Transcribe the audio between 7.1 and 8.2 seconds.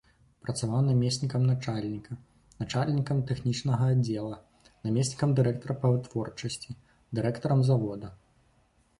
дырэктарам завода.